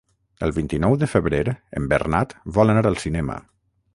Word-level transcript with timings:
El 0.45 0.53
vint-i-nou 0.53 0.95
de 1.03 1.09
febrer 1.11 1.41
en 1.81 1.85
Bernat 1.93 2.35
vol 2.57 2.75
anar 2.75 2.85
al 2.93 3.01
cinema. 3.07 3.37